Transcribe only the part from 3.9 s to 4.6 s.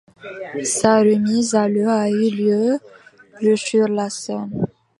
Seine.